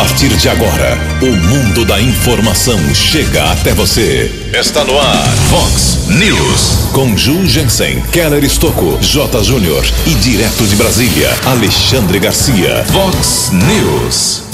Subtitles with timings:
[0.00, 4.32] partir de agora, o mundo da informação chega até você.
[4.58, 6.88] Está no ar, Fox News.
[6.94, 9.44] Com Ju Jensen, Keller Estocco, J.
[9.44, 12.82] Júnior e direto de Brasília, Alexandre Garcia.
[12.90, 14.44] Fox News.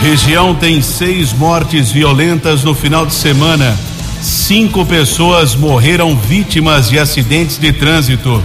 [0.00, 3.78] Região tem seis mortes violentas no final de semana.
[4.20, 8.42] Cinco pessoas morreram vítimas de acidentes de trânsito.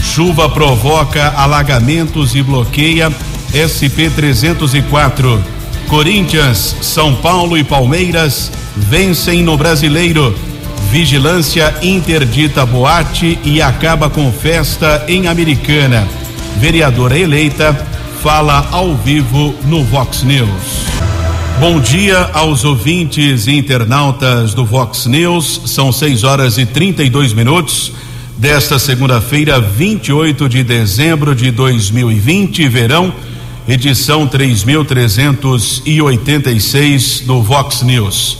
[0.00, 3.12] Chuva provoca alagamentos e bloqueia
[3.52, 5.40] SP-304.
[5.88, 10.34] Corinthians, São Paulo e Palmeiras vencem no Brasileiro.
[10.90, 16.06] Vigilância interdita boate e acaba com festa em Americana.
[16.58, 17.74] Vereadora eleita
[18.22, 20.90] fala ao vivo no Vox News.
[21.58, 25.62] Bom dia aos ouvintes e internautas do Vox News.
[25.66, 27.92] São 6 horas e 32 minutos
[28.40, 33.12] desta segunda-feira, 28 de dezembro de 2020, verão,
[33.74, 38.38] edição 3386 do Vox News.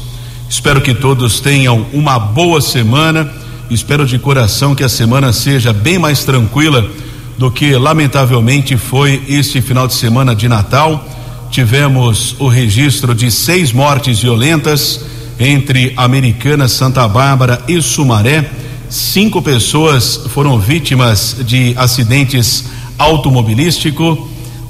[0.49, 3.33] Espero que todos tenham uma boa semana.
[3.71, 6.91] Espero de coração que a semana seja bem mais tranquila
[7.39, 11.07] do que lamentavelmente foi este final de semana de Natal.
[11.51, 15.05] Tivemos o registro de seis mortes violentas
[15.39, 18.51] entre Americana, Santa Bárbara e Sumaré
[18.91, 22.65] Cinco pessoas foram vítimas de acidentes
[22.99, 24.19] automobilísticos.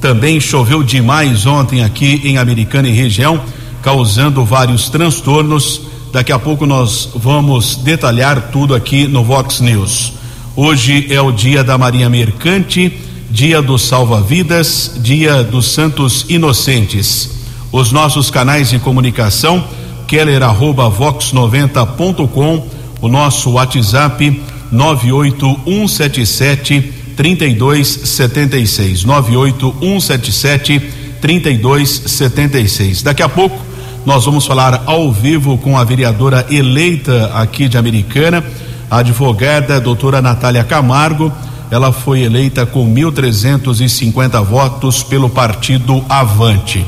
[0.00, 3.38] Também choveu demais ontem aqui em Americana e região,
[3.82, 5.82] causando vários transtornos.
[6.10, 10.14] Daqui a pouco nós vamos detalhar tudo aqui no Vox News.
[10.56, 12.98] Hoje é o dia da Marinha Mercante,
[13.30, 17.32] dia do Salva-Vidas, dia dos Santos Inocentes.
[17.70, 19.62] Os nossos canais de comunicação,
[20.08, 22.66] keller@vox90.com
[23.00, 30.80] o nosso WhatsApp 98177 3276 98177
[31.20, 33.02] 3276.
[33.02, 33.62] Daqui a pouco
[34.06, 38.42] nós vamos falar ao vivo com a vereadora eleita aqui de Americana,
[38.90, 41.30] a advogada doutora Natália Camargo.
[41.70, 46.86] Ela foi eleita com 1.350 votos pelo partido Avante.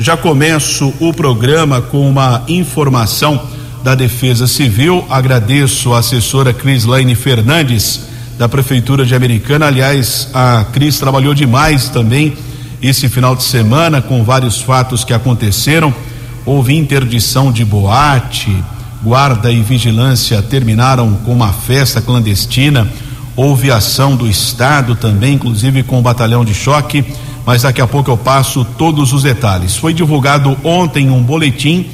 [0.00, 3.38] Já começo o programa com uma informação
[3.82, 5.04] da Defesa Civil.
[5.10, 9.66] Agradeço a assessora Crislaine Fernandes, da Prefeitura de Americana.
[9.66, 12.36] Aliás, a Cris trabalhou demais também
[12.82, 15.94] esse final de semana com vários fatos que aconteceram.
[16.44, 18.54] Houve interdição de boate,
[19.02, 22.86] guarda e vigilância terminaram com uma festa clandestina.
[23.36, 27.04] Houve ação do Estado também, inclusive com o batalhão de choque.
[27.46, 29.76] Mas daqui a pouco eu passo todos os detalhes.
[29.76, 31.86] Foi divulgado ontem um boletim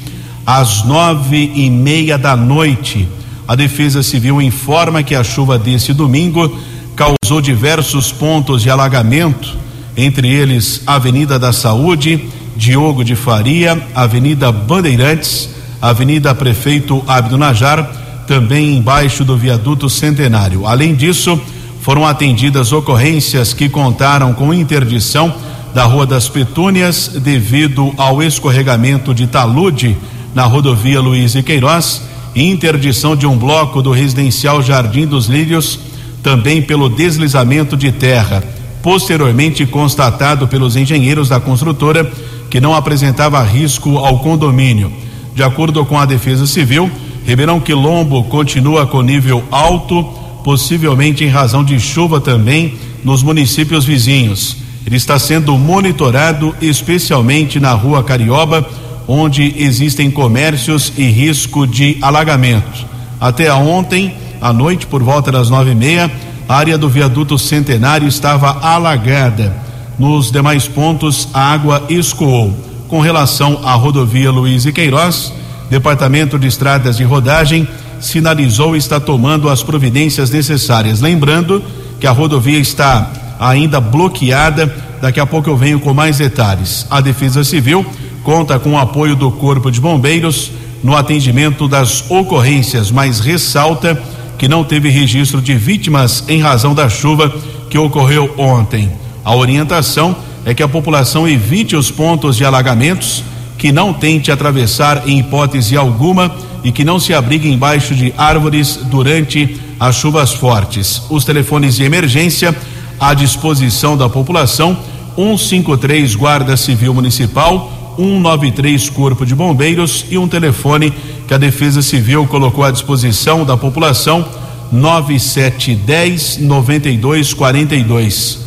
[0.45, 3.07] às nove e meia da noite.
[3.47, 6.57] A Defesa Civil informa que a chuva desse domingo
[6.95, 9.57] causou diversos pontos de alagamento,
[9.97, 15.49] entre eles Avenida da Saúde, Diogo de Faria, Avenida Bandeirantes,
[15.81, 20.65] Avenida Prefeito Abdo Najar, também embaixo do viaduto Centenário.
[20.67, 21.39] Além disso,
[21.81, 25.33] foram atendidas ocorrências que contaram com interdição
[25.73, 29.97] da Rua das Petúnias devido ao escorregamento de talude
[30.35, 32.03] na rodovia Luiz e Queiroz,
[32.35, 35.79] interdição de um bloco do residencial Jardim dos Lírios,
[36.23, 38.43] também pelo deslizamento de terra,
[38.81, 42.09] posteriormente constatado pelos engenheiros da construtora
[42.49, 44.91] que não apresentava risco ao condomínio.
[45.33, 46.91] De acordo com a Defesa Civil,
[47.25, 50.03] Ribeirão Quilombo continua com nível alto,
[50.43, 54.57] possivelmente em razão de chuva também nos municípios vizinhos.
[54.85, 58.67] Ele está sendo monitorado especialmente na rua Carioba,
[59.13, 62.87] onde existem comércios e risco de alagamento.
[63.19, 66.09] Até ontem, à noite, por volta das nove e meia,
[66.47, 69.53] a área do viaduto Centenário estava alagada.
[69.99, 72.55] Nos demais pontos, a água escoou.
[72.87, 75.33] Com relação à rodovia Luiz e Queiroz,
[75.69, 77.67] Departamento de Estradas de Rodagem
[77.99, 81.01] sinalizou e está tomando as providências necessárias.
[81.01, 81.61] Lembrando
[81.99, 84.73] que a rodovia está ainda bloqueada.
[85.01, 86.87] Daqui a pouco eu venho com mais detalhes.
[86.89, 87.85] A Defesa Civil
[88.23, 90.51] conta com o apoio do Corpo de Bombeiros
[90.83, 94.01] no atendimento das ocorrências, mas ressalta
[94.37, 97.33] que não teve registro de vítimas em razão da chuva
[97.69, 98.91] que ocorreu ontem.
[99.23, 103.23] A orientação é que a população evite os pontos de alagamentos,
[103.57, 108.75] que não tente atravessar em hipótese alguma e que não se abrigue embaixo de árvores
[108.75, 111.03] durante as chuvas fortes.
[111.09, 112.55] Os telefones de emergência
[112.99, 114.75] à disposição da população:
[115.15, 120.93] 153 Guarda Civil Municipal 193 Corpo de Bombeiros e um telefone
[121.27, 124.25] que a Defesa Civil colocou à disposição da população
[124.71, 128.39] 9710 9242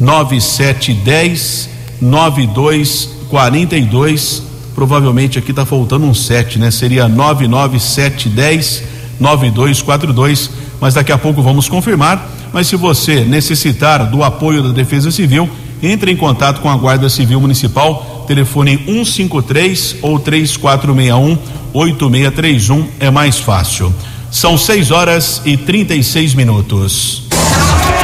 [0.00, 1.68] 9710
[2.00, 4.42] 9242 42.
[4.74, 6.70] Provavelmente aqui está faltando um 7, né?
[6.70, 8.82] Seria 99710
[9.20, 10.50] 9242.
[10.80, 12.28] Mas daqui a pouco vamos confirmar.
[12.52, 15.48] Mas se você necessitar do apoio da Defesa Civil,
[15.82, 21.38] entre em contato com a Guarda Civil Municipal, telefone 153 ou 3461
[21.72, 23.94] 8631 é mais fácil.
[24.30, 27.24] São 6 horas e 36 minutos.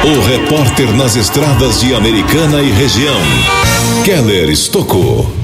[0.04, 3.20] O repórter nas estradas de Americana e região,
[4.04, 5.34] Keller Estocou.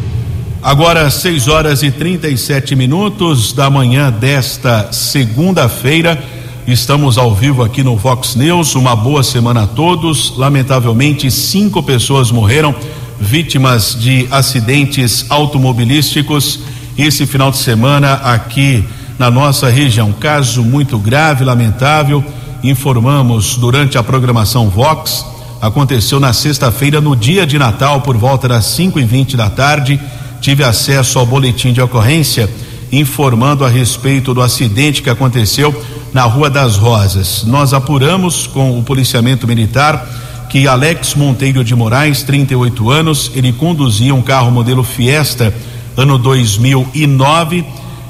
[0.63, 6.23] Agora 6 horas e 37 minutos da manhã desta segunda-feira.
[6.67, 8.75] Estamos ao vivo aqui no Fox News.
[8.75, 10.37] Uma boa semana a todos.
[10.37, 12.75] Lamentavelmente, cinco pessoas morreram
[13.19, 16.61] vítimas de acidentes automobilísticos
[16.99, 18.85] esse final de semana aqui
[19.19, 20.13] na nossa região.
[20.13, 22.23] Caso muito grave, lamentável.
[22.63, 25.25] Informamos durante a programação Vox.
[25.63, 29.99] Aconteceu na sexta-feira, no dia de Natal, por volta das 5 e 20 da tarde.
[30.41, 32.49] Tive acesso ao boletim de ocorrência
[32.93, 35.75] informando a respeito do acidente que aconteceu
[36.13, 37.45] na Rua das Rosas.
[37.45, 40.07] Nós apuramos com o policiamento militar
[40.49, 45.55] que Alex Monteiro de Moraes, 38 anos, ele conduzia um carro modelo Fiesta,
[45.97, 47.65] ano 2009.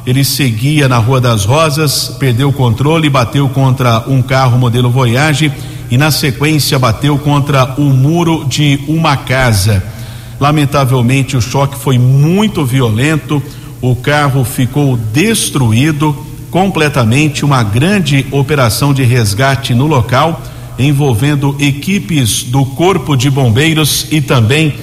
[0.06, 5.52] Ele seguia na Rua das Rosas, perdeu o controle, bateu contra um carro modelo Voyage
[5.90, 9.82] e na sequência bateu contra o muro de uma casa.
[10.40, 13.42] Lamentavelmente o choque foi muito violento,
[13.82, 20.42] o carro ficou destruído completamente, uma grande operação de resgate no local,
[20.78, 24.74] envolvendo equipes do Corpo de Bombeiros e também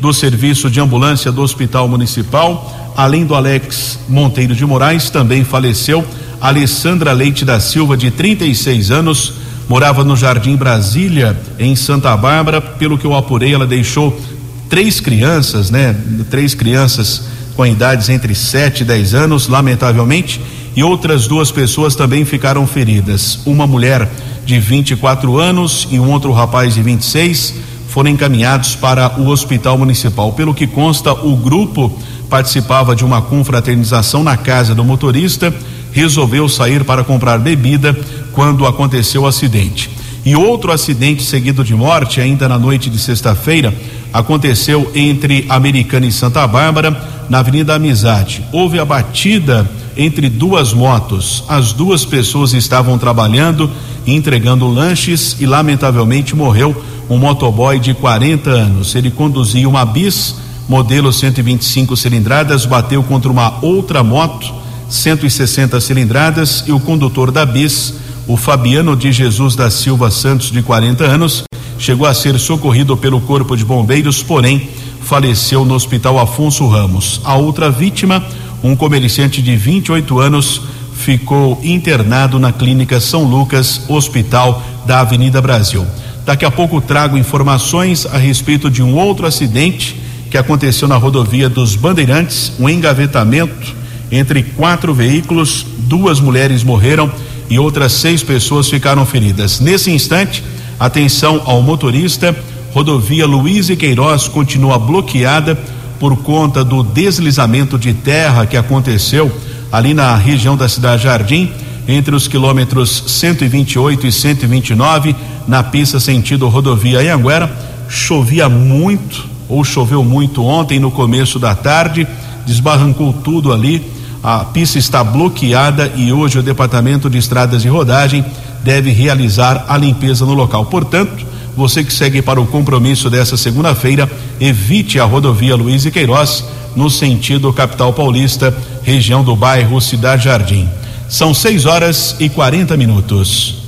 [0.00, 2.92] do Serviço de Ambulância do Hospital Municipal.
[2.96, 6.04] Além do Alex Monteiro de Moraes, também faleceu
[6.40, 9.32] Alessandra Leite da Silva, de 36 anos,
[9.68, 12.60] morava no Jardim Brasília, em Santa Bárbara.
[12.60, 14.20] Pelo que eu apurei, ela deixou
[14.68, 15.96] três crianças, né?
[16.30, 17.22] Três crianças
[17.56, 20.40] com idades entre 7 e 10 anos, lamentavelmente,
[20.76, 23.40] e outras duas pessoas também ficaram feridas.
[23.46, 24.10] Uma mulher
[24.44, 27.54] de 24 anos e um outro rapaz de 26
[27.88, 30.32] foram encaminhados para o hospital municipal.
[30.32, 31.96] Pelo que consta, o grupo
[32.28, 35.54] participava de uma confraternização na casa do motorista,
[35.92, 37.96] resolveu sair para comprar bebida
[38.32, 39.88] quando aconteceu o acidente.
[40.24, 43.74] E outro acidente seguido de morte, ainda na noite de sexta-feira,
[44.10, 46.96] aconteceu entre Americana e Santa Bárbara,
[47.28, 48.42] na Avenida Amizade.
[48.50, 51.44] Houve a batida entre duas motos.
[51.46, 53.70] As duas pessoas estavam trabalhando
[54.06, 56.74] e entregando lanches e, lamentavelmente, morreu
[57.08, 58.94] um motoboy de 40 anos.
[58.94, 60.36] Ele conduzia uma bis,
[60.66, 64.52] modelo 125 cilindradas, bateu contra uma outra moto,
[64.88, 67.94] 160 cilindradas, e o condutor da bis
[68.26, 71.44] o Fabiano de Jesus da Silva Santos, de 40 anos,
[71.78, 74.68] chegou a ser socorrido pelo Corpo de Bombeiros, porém
[75.02, 77.20] faleceu no Hospital Afonso Ramos.
[77.24, 78.24] A outra vítima,
[78.62, 80.62] um comerciante de 28 anos,
[80.94, 85.84] ficou internado na Clínica São Lucas, Hospital da Avenida Brasil.
[86.24, 90.00] Daqui a pouco trago informações a respeito de um outro acidente
[90.30, 93.74] que aconteceu na rodovia dos Bandeirantes, um engavetamento
[94.10, 97.12] entre quatro veículos, duas mulheres morreram
[97.48, 99.60] e outras seis pessoas ficaram feridas.
[99.60, 100.42] Nesse instante,
[100.78, 102.36] atenção ao motorista,
[102.72, 105.58] rodovia Luiz e Queiroz continua bloqueada
[105.98, 109.30] por conta do deslizamento de terra que aconteceu
[109.70, 111.50] ali na região da cidade Jardim,
[111.86, 117.50] entre os quilômetros 128 e 129, na pista sentido rodovia Anhanguera.
[117.88, 122.06] Chovia muito, ou choveu muito ontem no começo da tarde,
[122.46, 123.84] desbarrancou tudo ali
[124.24, 128.24] a pista está bloqueada e hoje o Departamento de Estradas de Rodagem
[128.62, 130.64] deve realizar a limpeza no local.
[130.64, 136.42] Portanto, você que segue para o compromisso dessa segunda-feira, evite a rodovia Luiz e Queiroz
[136.74, 140.66] no sentido capital paulista, região do bairro Cidade Jardim.
[141.06, 143.62] São 6 horas e 40 minutos.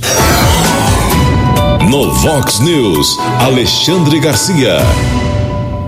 [1.87, 4.79] No Vox News, Alexandre Garcia.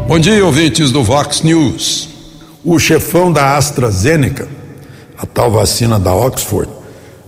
[0.08, 2.08] Bom dia, ouvintes do Vox News.
[2.64, 4.59] O chefão da AstraZeneca
[5.22, 6.70] a tal vacina da Oxford,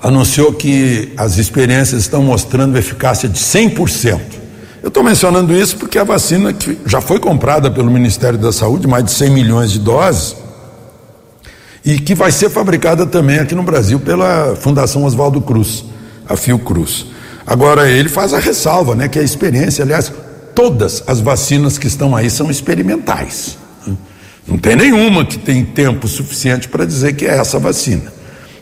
[0.01, 4.19] anunciou que as experiências estão mostrando eficácia de 100%.
[4.81, 8.88] Eu estou mencionando isso porque a vacina que já foi comprada pelo Ministério da Saúde,
[8.88, 10.38] mais de 100 milhões de doses,
[11.83, 15.83] e que vai ser fabricada também aqui no Brasil pela Fundação Oswaldo Cruz,
[16.27, 17.07] a Fiocruz.
[17.45, 20.12] Agora, ele faz a ressalva, né, que a experiência, aliás,
[20.55, 23.57] todas as vacinas que estão aí são experimentais.
[24.48, 28.12] Não tem nenhuma que tem tempo suficiente para dizer que é essa vacina.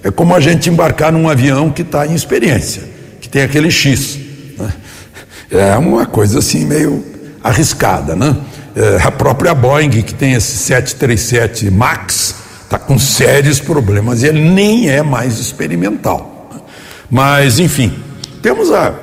[0.03, 2.83] É como a gente embarcar num avião que está em experiência,
[3.19, 4.17] que tem aquele X.
[4.57, 4.73] Né?
[5.51, 7.03] É uma coisa assim meio
[7.43, 8.35] arriscada, né?
[8.75, 14.41] É, a própria Boeing, que tem esse 737 MAX, está com sérios problemas e ele
[14.41, 16.51] nem é mais experimental.
[17.09, 17.91] Mas, enfim,
[18.41, 18.93] temos a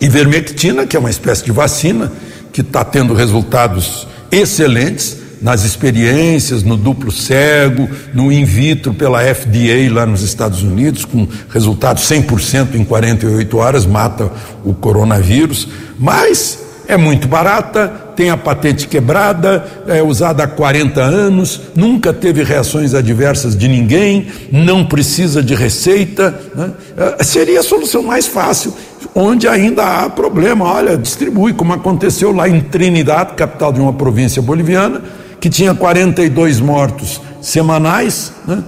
[0.00, 2.12] ivermectina, que é uma espécie de vacina,
[2.52, 9.88] que está tendo resultados excelentes nas experiências, no duplo cego, no in vitro pela FDA
[9.92, 14.28] lá nos Estados Unidos, com resultados 100% em 48 horas, mata
[14.64, 17.86] o coronavírus, mas é muito barata,
[18.16, 24.26] tem a patente quebrada, é usada há 40 anos, nunca teve reações adversas de ninguém,
[24.50, 26.34] não precisa de receita.
[26.56, 26.72] Né?
[26.96, 28.74] É, seria a solução mais fácil,
[29.14, 30.64] onde ainda há problema.
[30.64, 35.02] Olha, distribui, como aconteceu lá em Trinidad, capital de uma província boliviana,
[35.40, 38.62] que tinha 42 mortos semanais, né?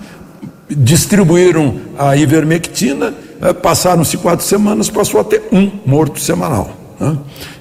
[0.70, 6.77] distribuíram a ivermectina, é, passaram-se quatro semanas, passou a ter um morto semanal.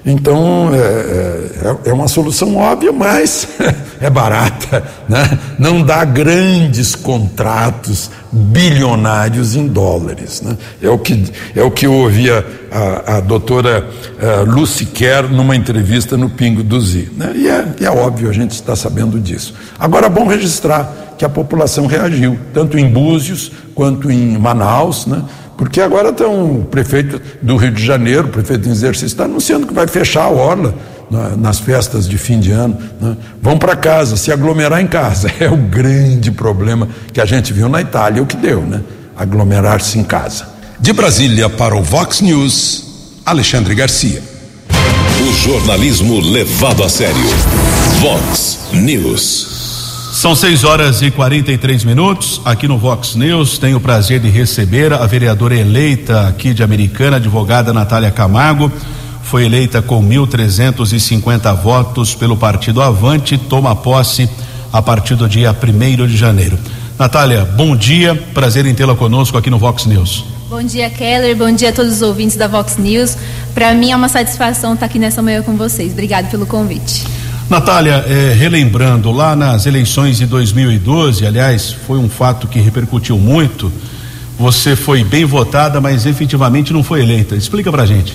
[0.04, 3.46] Então, é, é, é, uma solução óbvia, mas
[4.00, 5.38] é barata, né?
[5.58, 10.42] não dá grandes contratos bilionários em dólares.
[10.42, 10.56] Né?
[10.82, 13.88] É, o que, é o que eu ouvi a, a, a doutora
[14.20, 17.10] a é, Lucy Kerr numa entrevista no Pingo do Zi.
[17.16, 17.32] Né?
[17.36, 19.54] E, é, é óbvio, a gente está sabendo disso.
[19.78, 25.22] Agora, é bom registrar que a população reagiu, tanto em Búzios quanto em Manaus, né?
[25.58, 29.66] Porque agora estão, o prefeito do Rio de Janeiro, o prefeito em exercício, está anunciando
[29.66, 30.72] que vai fechar a orla
[31.10, 32.78] na, nas festas de fim de ano.
[33.00, 33.16] Né?
[33.42, 35.28] Vão para casa, se aglomerar em casa.
[35.40, 38.80] É o grande problema que a gente viu na Itália, o que deu, né?
[39.16, 40.48] Aglomerar-se em casa.
[40.78, 44.22] De Brasília para o Vox News, Alexandre Garcia.
[45.20, 47.16] O jornalismo levado a sério.
[48.00, 49.57] Vox News.
[50.12, 52.40] São 6 horas e 43 minutos.
[52.44, 57.16] Aqui no Vox News tenho o prazer de receber a vereadora eleita aqui de Americana,
[57.16, 58.72] advogada Natália Camargo.
[59.22, 63.36] Foi eleita com 1.350 votos pelo partido Avante.
[63.36, 64.28] Toma posse
[64.72, 66.58] a partir do dia 1 de janeiro.
[66.98, 68.14] Natália, bom dia.
[68.34, 70.24] Prazer em tê-la conosco aqui no Vox News.
[70.48, 71.36] Bom dia, Keller.
[71.36, 73.16] Bom dia a todos os ouvintes da Vox News.
[73.54, 75.92] Para mim é uma satisfação estar aqui nessa manhã com vocês.
[75.92, 77.17] Obrigado pelo convite.
[77.50, 83.72] Natália, é, relembrando, lá nas eleições de 2012, aliás, foi um fato que repercutiu muito.
[84.38, 87.34] Você foi bem votada, mas efetivamente não foi eleita.
[87.34, 88.14] Explica pra gente.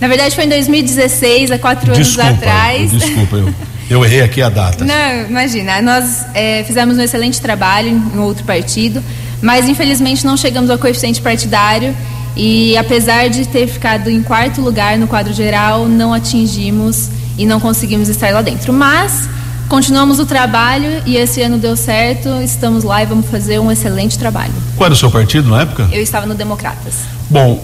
[0.00, 2.90] Na verdade, foi em 2016, há quatro desculpa, anos atrás.
[2.90, 3.54] Desculpa, eu,
[3.90, 4.82] eu errei aqui a data.
[4.82, 5.82] Não, imagina.
[5.82, 9.04] Nós é, fizemos um excelente trabalho em outro partido,
[9.42, 11.94] mas infelizmente não chegamos ao coeficiente partidário.
[12.34, 17.58] E apesar de ter ficado em quarto lugar no quadro geral, não atingimos e não
[17.58, 18.70] conseguimos estar lá dentro.
[18.70, 19.26] Mas
[19.66, 24.18] continuamos o trabalho e esse ano deu certo, estamos lá e vamos fazer um excelente
[24.18, 24.52] trabalho.
[24.76, 25.88] Qual era o seu partido na época?
[25.90, 26.94] Eu estava no Democratas.
[27.30, 27.58] Bom,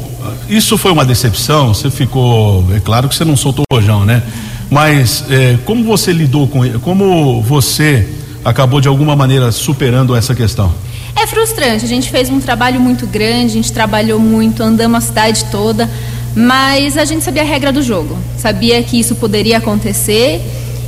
[0.48, 4.22] isso foi uma decepção, você ficou, é claro que você não soltou o rojão, né?
[4.70, 8.08] Mas é, como você lidou com ele, como você
[8.42, 10.72] acabou de alguma maneira superando essa questão?
[11.14, 15.00] É frustrante, a gente fez um trabalho muito grande, a gente trabalhou muito, andamos a
[15.06, 15.90] cidade toda,
[16.36, 20.42] mas a gente sabia a regra do jogo, sabia que isso poderia acontecer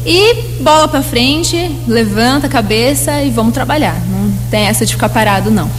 [0.05, 3.99] e bola para frente, levanta a cabeça e vamos trabalhar.
[4.11, 5.71] Não tem essa de ficar parado não.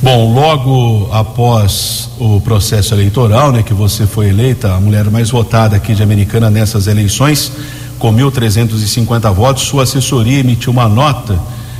[0.00, 5.74] Bom, logo após o processo eleitoral, né, que você foi eleita a mulher mais votada
[5.74, 7.50] aqui de Americana nessas eleições,
[7.98, 11.36] com 1.350 votos, sua assessoria emitiu uma nota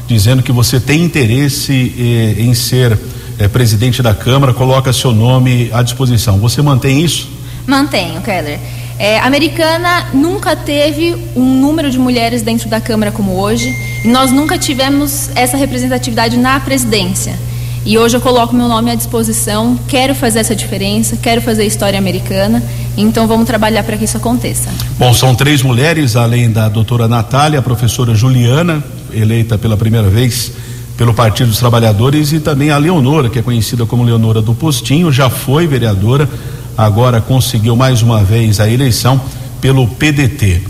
[0.09, 2.99] dizendo que você tem interesse eh, em ser
[3.39, 6.39] é, presidente da Câmara, coloca seu nome à disposição.
[6.39, 7.29] Você mantém isso?
[7.67, 8.59] Mantenho, Keller.
[8.99, 13.73] É, a Americana nunca teve um número de mulheres dentro da Câmara como hoje,
[14.05, 17.39] e nós nunca tivemos essa representatividade na presidência.
[17.87, 21.65] E hoje eu coloco meu nome à disposição, quero fazer essa diferença, quero fazer a
[21.65, 22.63] história americana,
[22.97, 24.69] então vamos trabalhar para que isso aconteça.
[24.99, 30.53] Bom, são três mulheres, além da doutora Natália, a professora Juliana, eleita pela primeira vez
[30.99, 35.13] pelo Partido dos Trabalhadores e também a Leonora, que é conhecida como Leonora do Postinho,
[35.13, 36.29] já foi vereadora,
[36.77, 39.21] agora conseguiu mais uma vez a eleição
[39.61, 40.61] pelo PDT.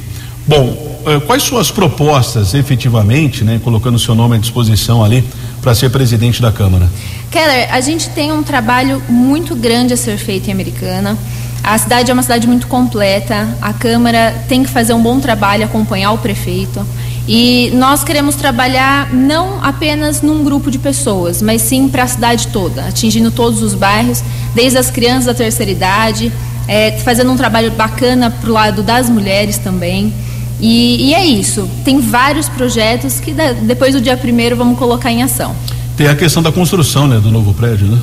[0.46, 5.24] Bom, eh, quais suas propostas efetivamente, né, colocando seu nome à disposição ali
[5.62, 6.86] para ser presidente da Câmara?
[7.30, 11.16] Keller, a gente tem um trabalho muito grande a ser feito em Americana.
[11.64, 15.64] A cidade é uma cidade muito completa, a Câmara tem que fazer um bom trabalho,
[15.64, 16.84] acompanhar o prefeito.
[17.28, 22.48] E nós queremos trabalhar não apenas num grupo de pessoas, mas sim para a cidade
[22.48, 26.32] toda, atingindo todos os bairros, desde as crianças da terceira idade,
[26.66, 30.10] é, fazendo um trabalho bacana para o lado das mulheres também.
[30.58, 31.68] E, e, é isso.
[31.84, 35.54] Tem vários projetos que depois do dia primeiro vamos colocar em ação.
[35.98, 37.98] Tem a questão da construção, né, do novo prédio, né?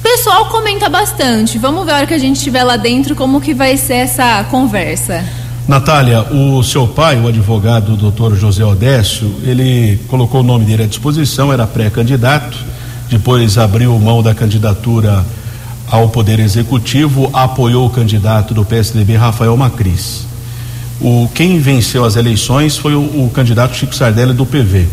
[0.00, 1.56] O pessoal comenta bastante.
[1.56, 4.44] Vamos ver a hora que a gente estiver lá dentro como que vai ser essa
[4.50, 5.24] conversa.
[5.66, 10.86] Natália, o seu pai, o advogado doutor José Odécio, ele colocou o nome dele à
[10.86, 12.58] disposição, era pré-candidato,
[13.08, 15.24] depois abriu mão da candidatura
[15.90, 20.26] ao Poder Executivo, apoiou o candidato do PSDB, Rafael Macris.
[21.00, 24.86] O, quem venceu as eleições foi o, o candidato Chico Sardelli do PV.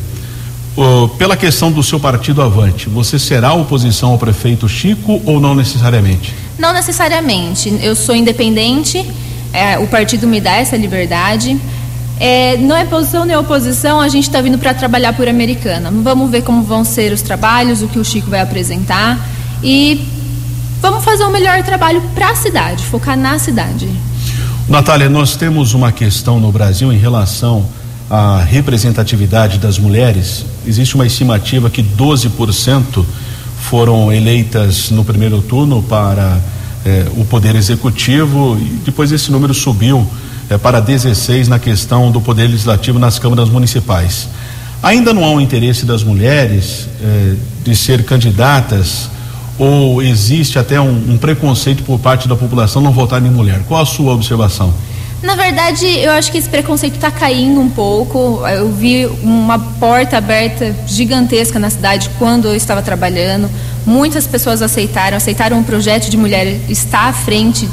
[0.77, 5.53] O, pela questão do seu partido avante, você será oposição ao prefeito Chico ou não
[5.53, 6.33] necessariamente?
[6.57, 7.77] Não necessariamente.
[7.81, 9.05] Eu sou independente
[9.53, 11.59] é, o partido me dá essa liberdade.
[12.19, 15.91] É, não é posição nem oposição, a gente está vindo para trabalhar por Americana.
[15.91, 19.19] Vamos ver como vão ser os trabalhos, o que o Chico vai apresentar
[19.63, 20.07] e
[20.81, 23.89] vamos fazer o melhor trabalho para a cidade, focar na cidade.
[24.69, 27.65] Natália, nós temos uma questão no Brasil em relação
[28.09, 30.45] à representatividade das mulheres.
[30.65, 33.03] Existe uma estimativa que 12%
[33.61, 36.39] foram eleitas no primeiro turno para
[36.85, 40.07] eh, o Poder Executivo e depois esse número subiu
[40.49, 44.27] eh, para 16 na questão do Poder Legislativo nas câmaras municipais.
[44.83, 49.09] Ainda não há um interesse das mulheres eh, de ser candidatas
[49.59, 53.61] ou existe até um, um, preconceito por parte da população não votar em mulher?
[53.67, 54.73] Qual a sua observação?
[55.21, 58.41] Na verdade, eu acho que esse preconceito está caindo um pouco.
[58.47, 63.47] Eu vi uma porta aberta gigantesca na cidade quando eu estava trabalhando.
[63.85, 67.67] Muitas pessoas aceitaram, aceitaram o projeto de mulher estar à frente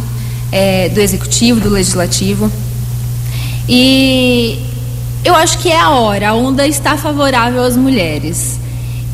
[0.51, 2.51] é, do executivo, do legislativo.
[3.69, 4.59] E
[5.25, 8.59] eu acho que é a hora, a onda está favorável às mulheres.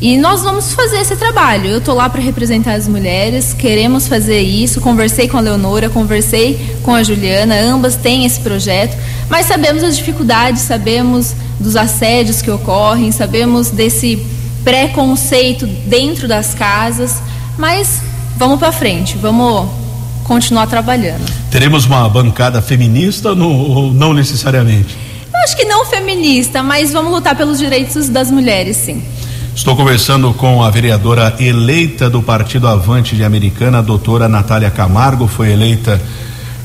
[0.01, 1.67] E nós vamos fazer esse trabalho.
[1.67, 4.81] Eu estou lá para representar as mulheres, queremos fazer isso.
[4.81, 8.95] Conversei com a Leonora, conversei com a Juliana, ambas têm esse projeto,
[9.29, 14.17] mas sabemos as dificuldades, sabemos dos assédios que ocorrem, sabemos desse
[14.65, 17.21] preconceito dentro das casas,
[17.57, 18.01] mas
[18.35, 19.69] vamos para frente, vamos
[20.23, 21.23] continuar trabalhando.
[21.51, 24.97] Teremos uma bancada feminista ou não necessariamente?
[25.31, 29.03] Eu acho que não feminista, mas vamos lutar pelos direitos das mulheres, sim.
[29.55, 35.27] Estou conversando com a vereadora eleita do Partido Avante de Americana, a doutora Natália Camargo,
[35.27, 36.01] foi eleita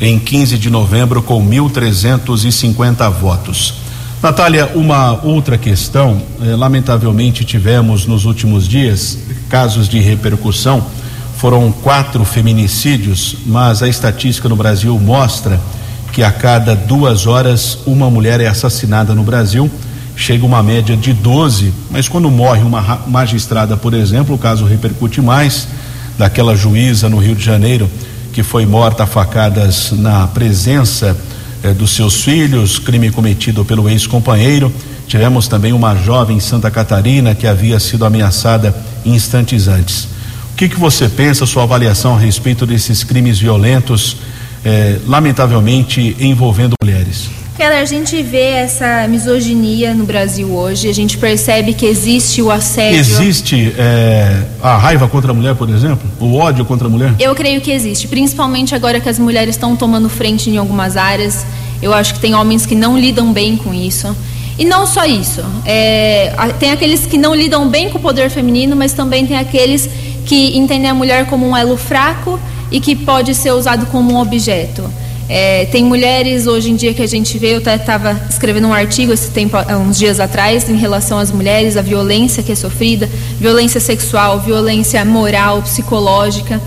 [0.00, 3.74] em 15 de novembro com 1.350 votos.
[4.22, 9.16] Natália, uma outra questão, eh, lamentavelmente tivemos nos últimos dias
[9.48, 10.85] casos de repercussão,
[11.38, 15.59] foram quatro feminicídios, mas a estatística no Brasil mostra
[16.12, 19.70] que a cada duas horas uma mulher é assassinada no Brasil,
[20.14, 25.22] chega uma média de 12, mas quando morre uma magistrada, por exemplo, o caso repercute
[25.22, 25.66] mais,
[26.18, 27.88] daquela juíza no Rio de Janeiro
[28.35, 31.16] que foi morta a facadas na presença
[31.62, 34.72] eh, dos seus filhos, crime cometido pelo ex-companheiro.
[35.06, 40.04] Tivemos também uma jovem em Santa Catarina que havia sido ameaçada instantes antes.
[40.52, 44.16] O que, que você pensa, sua avaliação a respeito desses crimes violentos,
[44.64, 47.30] eh, lamentavelmente envolvendo mulheres?
[47.60, 52.50] Keller, a gente vê essa misoginia no Brasil hoje, a gente percebe que existe o
[52.50, 52.98] assédio.
[52.98, 56.08] Existe é, a raiva contra a mulher, por exemplo?
[56.18, 57.14] O ódio contra a mulher?
[57.18, 61.44] Eu creio que existe, principalmente agora que as mulheres estão tomando frente em algumas áreas.
[61.82, 64.16] Eu acho que tem homens que não lidam bem com isso.
[64.58, 68.74] E não só isso, é, tem aqueles que não lidam bem com o poder feminino,
[68.74, 69.86] mas também tem aqueles
[70.24, 74.18] que entendem a mulher como um elo fraco e que pode ser usado como um
[74.18, 74.82] objeto.
[75.32, 79.12] É, tem mulheres hoje em dia que a gente vê, eu estava escrevendo um artigo
[79.12, 79.56] esse tempo,
[79.88, 85.04] uns dias atrás, em relação às mulheres, a violência que é sofrida, violência sexual, violência
[85.04, 86.60] moral, psicológica.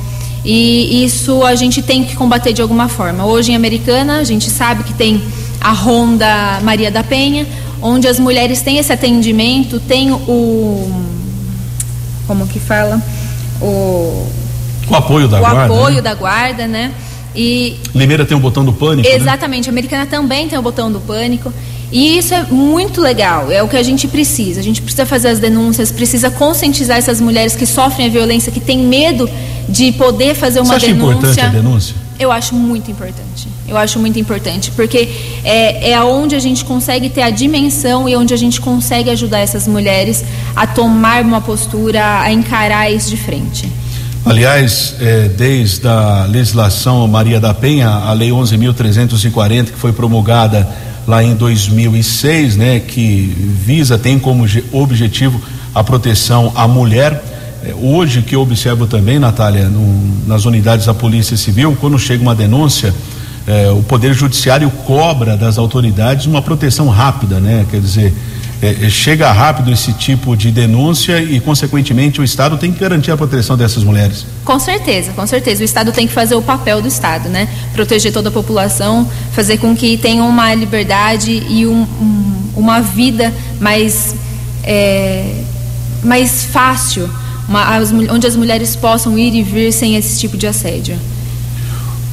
[0.46, 3.26] E isso a gente tem que combater de alguma forma.
[3.26, 5.22] Hoje em Americana, a gente sabe que tem
[5.60, 7.46] a Ronda Maria da Penha,
[7.82, 11.04] onde as mulheres têm esse atendimento, tem o.
[12.26, 13.02] Como que fala?
[13.62, 14.26] O.
[14.90, 15.74] O apoio da o guarda.
[15.74, 16.02] O apoio né?
[16.02, 16.94] da guarda, né?
[17.36, 19.08] E Limeira tem o botão do pânico.
[19.08, 19.16] né?
[19.16, 19.70] Exatamente, né?
[19.70, 21.52] a Americana também tem o botão do pânico.
[21.92, 24.60] E isso é muito legal, é o que a gente precisa.
[24.60, 28.60] A gente precisa fazer as denúncias, precisa conscientizar essas mulheres que sofrem a violência, que
[28.60, 29.30] têm medo
[29.70, 31.14] de poder fazer uma Você acha denúncia.
[31.14, 31.96] importante a denúncia?
[32.20, 33.48] Eu acho muito importante.
[33.68, 35.10] Eu acho muito importante, porque
[35.44, 39.40] é, é onde a gente consegue ter a dimensão e onde a gente consegue ajudar
[39.40, 40.24] essas mulheres
[40.56, 43.70] a tomar uma postura, a encarar isso de frente.
[44.26, 50.66] Aliás, eh, desde a legislação Maria da Penha, a Lei 11.340, que foi promulgada
[51.06, 55.42] lá em 2006, né, que visa, tem como objetivo
[55.76, 57.22] a proteção à mulher.
[57.66, 62.22] Eh, hoje, que eu observo também, Natália, no, nas unidades da Polícia Civil, quando chega
[62.22, 62.96] uma denúncia,
[63.46, 67.66] eh, o Poder Judiciário cobra das autoridades uma proteção rápida, né?
[67.70, 68.14] Quer dizer,
[68.64, 73.18] é, chega rápido esse tipo de denúncia e, consequentemente, o Estado tem que garantir a
[73.18, 74.26] proteção dessas mulheres.
[74.46, 75.62] Com certeza, com certeza.
[75.62, 77.50] O Estado tem que fazer o papel do Estado, né?
[77.74, 83.34] Proteger toda a população, fazer com que tenham uma liberdade e um, um, uma vida
[83.60, 84.16] mais,
[84.64, 85.44] é,
[86.02, 87.10] mais fácil,
[87.50, 90.98] uma, as, onde as mulheres possam ir e vir sem esse tipo de assédio.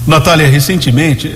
[0.04, 1.30] Natália, recentemente,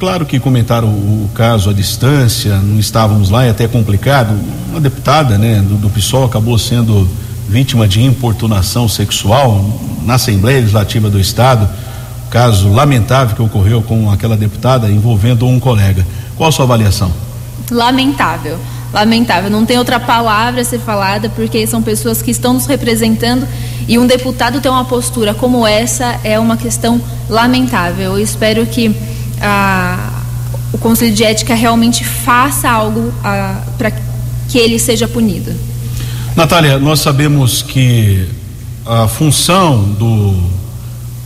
[0.00, 4.34] Claro que comentaram o, o, caso à distância, não estávamos lá, é até complicado.
[4.70, 7.06] Uma deputada né, do, do PSOL acabou sendo
[7.46, 9.62] vítima de importunação sexual
[10.02, 11.68] na Assembleia Legislativa do Estado.
[12.30, 16.06] Caso lamentável que ocorreu com aquela deputada envolvendo um colega.
[16.34, 17.12] Qual a sua avaliação?
[17.70, 18.58] Lamentável.
[18.94, 19.50] Lamentável.
[19.50, 23.46] Não tem outra palavra a ser falada, porque são pessoas que estão nos representando
[23.86, 28.12] e um deputado ter uma postura como essa é uma questão lamentável.
[28.12, 28.96] Eu espero que
[29.40, 30.22] a,
[30.72, 33.12] o Conselho de Ética realmente faça algo
[33.78, 33.92] para
[34.48, 35.54] que ele seja punido.
[36.36, 38.26] Natália, nós sabemos que
[38.86, 40.34] a função do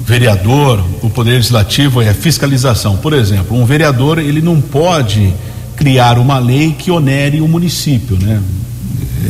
[0.01, 2.97] vereador, o poder legislativo é a fiscalização.
[2.97, 5.33] Por exemplo, um vereador ele não pode
[5.77, 8.41] criar uma lei que onere o município, né?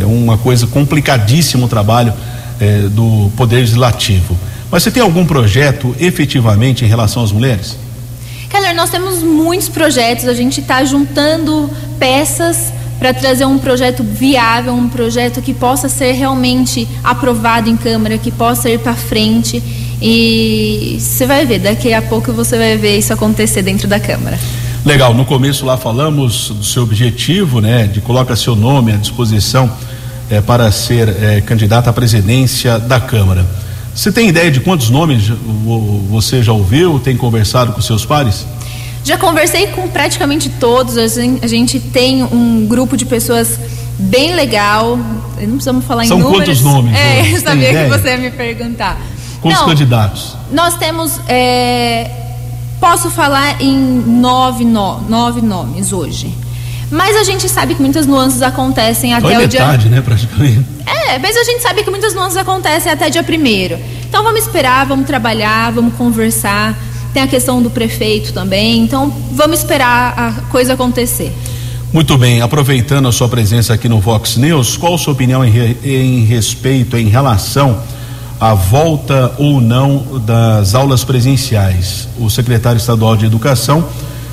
[0.00, 2.12] É uma coisa complicadíssima o trabalho
[2.60, 4.36] eh, do poder legislativo.
[4.70, 7.76] Mas você tem algum projeto efetivamente em relação às mulheres?
[8.54, 14.72] Keller, nós temos muitos projetos, a gente está juntando peças para trazer um projeto viável,
[14.72, 19.60] um projeto que possa ser realmente aprovado em Câmara, que possa ir para frente.
[20.00, 24.38] E você vai ver, daqui a pouco você vai ver isso acontecer dentro da Câmara.
[24.86, 29.68] Legal, no começo lá falamos do seu objetivo, né, de colocar seu nome à disposição
[30.30, 33.44] é, para ser é, candidato à presidência da Câmara.
[33.94, 35.28] Você tem ideia de quantos nomes
[36.10, 38.44] você já ouviu, tem conversado com seus pares?
[39.04, 40.96] Já conversei com praticamente todos.
[40.96, 43.58] A gente tem um grupo de pessoas
[43.98, 44.96] bem legal.
[44.96, 46.46] Não precisamos falar São em números.
[46.46, 46.94] quantos nomes?
[46.96, 48.98] É, eu sabia que você ia me perguntar.
[49.40, 50.36] Quantos Não, candidatos?
[50.50, 51.20] Nós temos.
[51.28, 52.10] É,
[52.80, 56.34] posso falar em nove, no, nove nomes hoje.
[56.94, 59.90] Mas a gente sabe que muitas nuances acontecem até Foi o metade, dia.
[59.90, 60.64] né, praticamente.
[60.86, 63.76] É, mas a gente sabe que muitas nuances acontecem até dia primeiro.
[64.08, 66.78] Então vamos esperar, vamos trabalhar, vamos conversar.
[67.12, 68.80] Tem a questão do prefeito também.
[68.80, 71.32] Então vamos esperar a coisa acontecer.
[71.92, 75.50] Muito bem, aproveitando a sua presença aqui no Vox News, qual a sua opinião em,
[75.50, 77.76] re, em respeito, em relação
[78.40, 82.08] à volta ou não das aulas presenciais?
[82.20, 83.84] O secretário estadual de Educação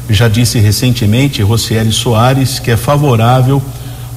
[0.10, 3.62] já disse recentemente, Rocieli Soares, que é favorável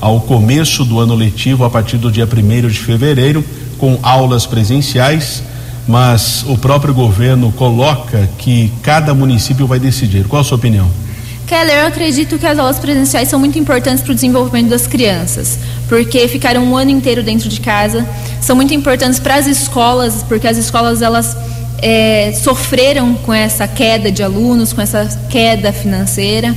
[0.01, 3.45] ao começo do ano letivo a partir do dia 1 de fevereiro,
[3.79, 5.43] com aulas presenciais,
[5.87, 10.27] mas o próprio governo coloca que cada município vai decidir.
[10.27, 10.91] Qual a sua opinião?
[11.47, 15.59] Keller, eu acredito que as aulas presenciais são muito importantes para o desenvolvimento das crianças,
[15.89, 18.07] porque ficaram um ano inteiro dentro de casa,
[18.41, 21.37] são muito importantes para as escolas, porque as escolas elas
[21.85, 26.55] é, sofreram com essa queda de alunos, com essa queda financeira.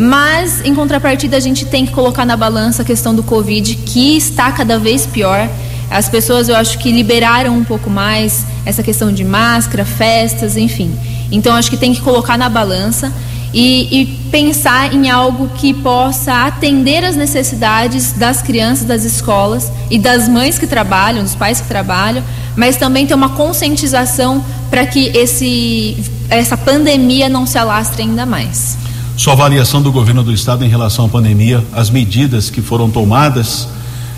[0.00, 4.16] Mas, em contrapartida, a gente tem que colocar na balança a questão do Covid, que
[4.16, 5.50] está cada vez pior.
[5.90, 10.96] As pessoas, eu acho que liberaram um pouco mais essa questão de máscara, festas, enfim.
[11.32, 13.12] Então, acho que tem que colocar na balança
[13.52, 19.98] e, e pensar em algo que possa atender as necessidades das crianças das escolas e
[19.98, 22.22] das mães que trabalham, dos pais que trabalham,
[22.56, 25.96] mas também ter uma conscientização para que esse,
[26.28, 28.78] essa pandemia não se alastre ainda mais.
[29.16, 33.68] Sua avaliação do governo do estado em relação à pandemia, as medidas que foram tomadas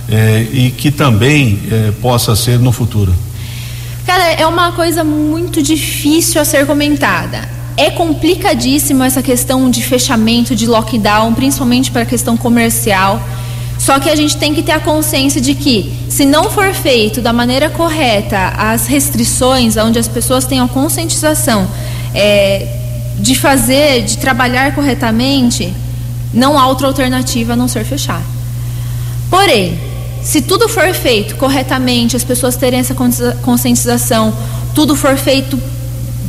[0.09, 3.13] eh, e que também eh, possa ser no futuro.
[4.07, 7.62] Cara, é uma coisa muito difícil a ser comentada.
[7.77, 13.23] É complicadíssimo essa questão de fechamento, de lockdown, principalmente para a questão comercial.
[13.79, 17.21] Só que a gente tem que ter a consciência de que, se não for feito
[17.21, 21.67] da maneira correta as restrições, onde as pessoas tenham conscientização
[22.15, 22.69] é,
[23.19, 25.73] de fazer, de trabalhar corretamente,
[26.33, 28.23] não há outra alternativa a não ser fechar.
[29.29, 29.79] Porém,
[30.23, 32.95] se tudo for feito corretamente, as pessoas terem essa
[33.43, 34.33] conscientização,
[34.75, 35.59] tudo for feito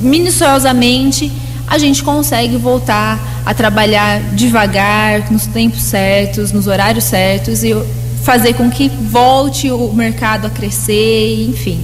[0.04, 1.32] minuciosamente,
[1.68, 7.76] a gente consegue voltar a trabalhar devagar, nos tempos certos, nos horários certos e
[8.24, 11.82] fazer com que volte o mercado a crescer, enfim,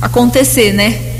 [0.00, 1.14] acontecer, né?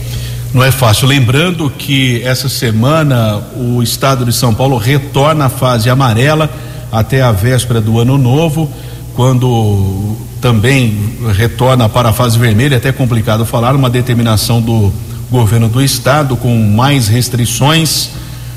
[0.52, 1.08] Não é fácil.
[1.08, 6.48] Lembrando que essa semana o estado de São Paulo retorna à fase amarela
[6.92, 8.70] até a véspera do ano novo,
[9.16, 14.92] quando também retorna para a fase vermelha, é até complicado falar, uma determinação do
[15.34, 18.10] governo do estado com mais restrições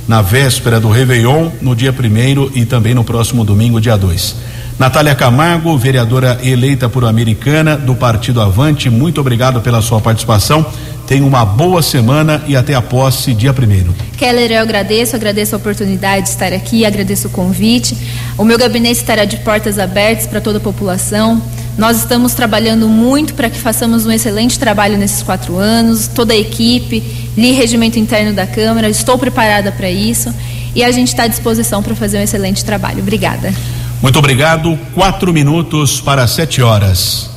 [0.07, 4.35] na véspera do Réveillon, no dia primeiro e também no próximo domingo, dia 2.
[4.77, 10.63] Natália Camargo, vereadora eleita por Americana do Partido Avante, muito obrigado pela sua participação.
[11.07, 13.95] Tenha uma boa semana e até a posse, dia primeiro.
[14.15, 17.97] Keller, eu agradeço, agradeço a oportunidade de estar aqui, agradeço o convite.
[18.37, 21.41] O meu gabinete estará de portas abertas para toda a população.
[21.77, 26.37] Nós estamos trabalhando muito para que façamos um excelente trabalho nesses quatro anos, toda a
[26.37, 27.03] equipe,
[27.37, 30.33] li regimento interno da Câmara, estou preparada para isso
[30.73, 32.99] e a gente está à disposição para fazer um excelente trabalho.
[32.99, 33.53] Obrigada.
[34.01, 34.77] Muito obrigado.
[34.95, 37.29] Quatro minutos para sete horas.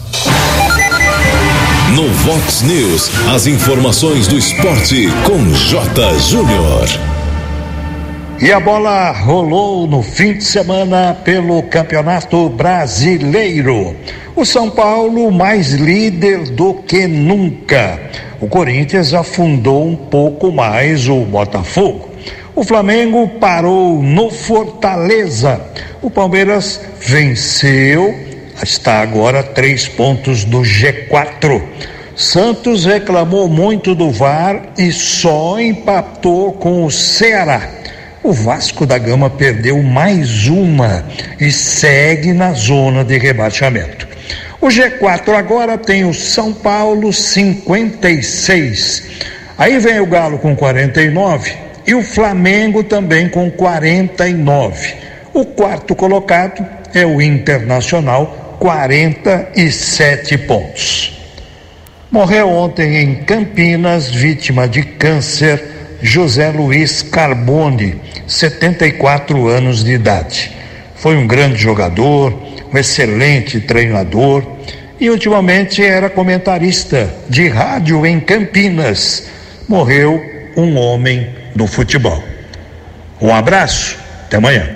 [1.94, 6.18] No Vox News, as informações do esporte com J.
[6.18, 7.09] Júnior.
[8.42, 13.94] E a bola rolou no fim de semana pelo Campeonato Brasileiro.
[14.34, 18.00] O São Paulo mais líder do que nunca.
[18.40, 22.08] O Corinthians afundou um pouco mais o Botafogo.
[22.56, 25.60] O Flamengo parou no Fortaleza.
[26.00, 28.14] O Palmeiras venceu,
[28.62, 31.62] está agora três pontos do G4.
[32.16, 37.79] Santos reclamou muito do VAR e só empatou com o Ceará.
[38.22, 41.06] O Vasco da Gama perdeu mais uma
[41.40, 44.06] e segue na zona de rebaixamento.
[44.60, 49.04] O G4 agora tem o São Paulo 56.
[49.56, 51.50] Aí vem o Galo com 49
[51.86, 54.94] e o Flamengo também com 49.
[55.32, 61.18] O quarto colocado é o Internacional, 47 pontos.
[62.10, 70.52] Morreu ontem em Campinas, vítima de câncer, José Luiz Carbone, 74 anos de idade.
[70.96, 72.32] Foi um grande jogador,
[72.72, 74.44] um excelente treinador
[75.00, 79.26] e ultimamente era comentarista de rádio em Campinas.
[79.68, 80.22] Morreu
[80.56, 82.22] um homem do futebol.
[83.20, 84.68] Um abraço, até amanhã.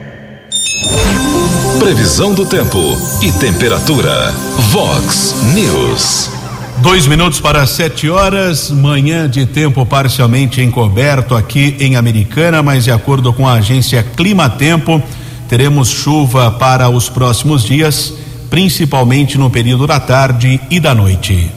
[1.78, 2.78] Previsão do tempo
[3.22, 4.32] e temperatura.
[4.70, 6.43] Vox News.
[6.78, 12.90] Dois minutos para sete horas, manhã de tempo parcialmente encoberto aqui em Americana, mas de
[12.90, 15.02] acordo com a agência Clima Tempo,
[15.48, 18.12] teremos chuva para os próximos dias,
[18.50, 21.50] principalmente no período da tarde e da noite.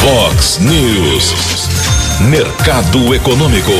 [0.00, 1.34] Vox News.
[2.28, 3.72] Mercado Econômico.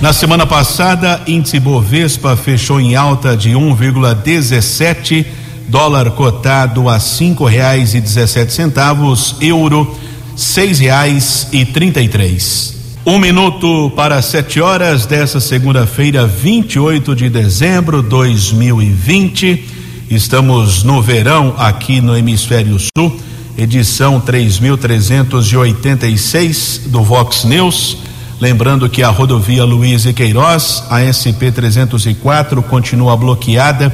[0.00, 5.26] Na semana passada, índice Bovespa fechou em alta de 1,17,
[5.70, 9.96] dólar cotado a cinco reais e dezessete centavos, euro
[10.34, 12.74] seis reais e trinta e três.
[13.06, 19.64] Um minuto para sete horas dessa segunda-feira, 28 de dezembro de 2020.
[20.10, 23.16] Estamos no verão aqui no hemisfério sul
[23.56, 27.98] edição 3386 do Vox News.
[28.40, 33.92] Lembrando que a rodovia Luiz e Queiroz, a SP 304, continua bloqueada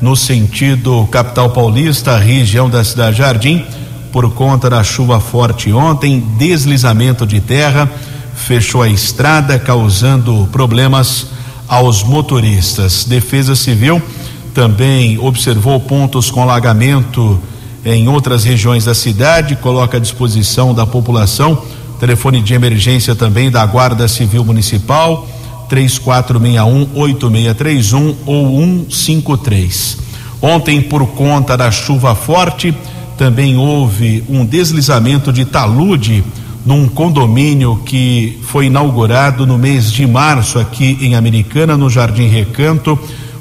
[0.00, 3.64] no sentido capital paulista, região da Cidade Jardim,
[4.12, 7.90] por conta da chuva forte ontem, deslizamento de terra,
[8.34, 11.26] fechou a estrada, causando problemas
[11.68, 13.04] aos motoristas.
[13.04, 14.00] Defesa Civil
[14.54, 17.40] também observou pontos com alagamento
[17.84, 21.62] em outras regiões da cidade, coloca à disposição da população
[21.98, 25.26] telefone de emergência também da Guarda Civil Municipal
[25.68, 29.98] 3461 8631 ou 153.
[30.40, 32.74] Ontem, por conta da chuva forte,
[33.16, 36.22] também houve um deslizamento de talude
[36.64, 42.98] num condomínio que foi inaugurado no mês de março aqui em Americana, no Jardim Recanto,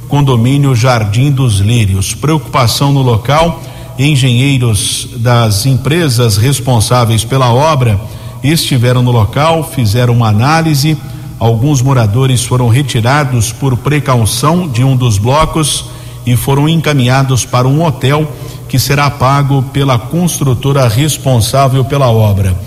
[0.08, 2.14] condomínio Jardim dos Lírios.
[2.14, 3.62] Preocupação no local
[3.98, 8.00] engenheiros das empresas responsáveis pela obra
[8.44, 10.98] estiveram no local, fizeram uma análise.
[11.45, 15.86] Alguns moradores foram retirados por precaução de um dos blocos
[16.25, 18.27] e foram encaminhados para um hotel
[18.67, 22.58] que será pago pela construtora responsável pela obra.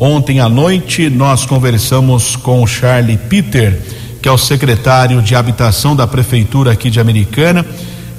[0.00, 3.80] Ontem à noite nós conversamos com Charlie Peter,
[4.20, 7.64] que é o secretário de habitação da prefeitura aqui de Americana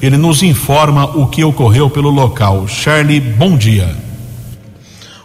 [0.02, 2.70] ele nos informa o que ocorreu pelo local.
[2.70, 3.94] Charlie, bom dia.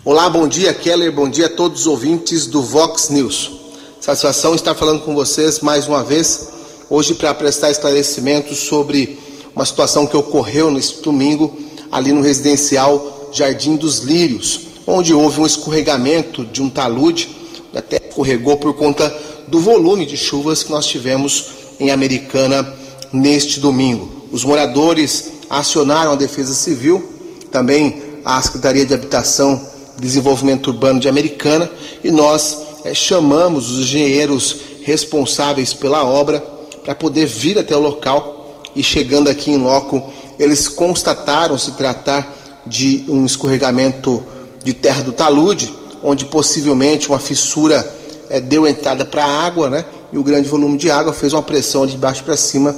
[0.04, 1.12] Olá, bom dia, Keller.
[1.12, 3.59] Bom dia a todos os ouvintes do Vox News.
[4.00, 6.48] Satisfação estar falando com vocês mais uma vez,
[6.88, 9.18] hoje para prestar esclarecimentos sobre
[9.54, 11.54] uma situação que ocorreu neste domingo
[11.92, 17.36] ali no residencial Jardim dos Lírios, onde houve um escorregamento de um talude,
[17.74, 19.14] até escorregou por conta
[19.48, 22.74] do volume de chuvas que nós tivemos em Americana
[23.12, 24.10] neste domingo.
[24.32, 27.06] Os moradores acionaram a Defesa Civil,
[27.50, 29.60] também a Secretaria de Habitação
[29.98, 31.70] e Desenvolvimento Urbano de Americana,
[32.02, 36.40] e nós é, chamamos os engenheiros responsáveis pela obra
[36.84, 40.02] para poder vir até o local e chegando aqui em loco,
[40.38, 44.24] eles constataram se tratar de um escorregamento
[44.62, 47.86] de terra do talude, onde possivelmente uma fissura
[48.28, 49.84] é, deu entrada para a água, né?
[50.12, 52.74] E o grande volume de água fez uma pressão de baixo para cima,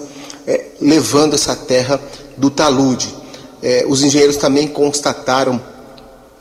[0.47, 2.01] é, levando essa terra
[2.37, 3.15] do talude.
[3.63, 5.61] É, os engenheiros também constataram,